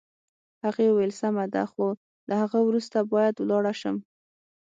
هغې 0.65 0.85
وویل: 0.89 1.13
سمه 1.21 1.45
ده، 1.53 1.63
خو 1.71 1.85
له 2.27 2.35
هغه 2.43 2.59
وروسته 2.67 2.97
باید 3.13 3.35
ولاړه 3.37 3.73
شم. 3.81 3.97